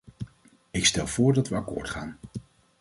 Ik 0.71 0.85
stel 0.85 1.07
voor 1.07 1.33
dat 1.33 1.47
we 1.47 1.55
akkoord 1.55 1.89
gaan. 1.89 2.17